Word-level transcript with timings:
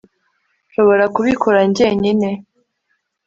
nshobora 0.69 1.05
kubikora 1.15 1.59
njyenyine 1.69 2.29